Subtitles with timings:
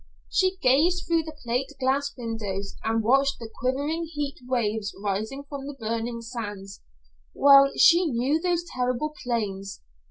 [0.31, 5.67] She gazed through the plate glass windows and watched the quivering heat waves rising from
[5.67, 6.81] the burning sands.
[7.35, 9.83] Well she knew those terrible plains!